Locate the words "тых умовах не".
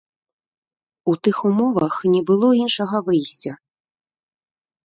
1.27-2.21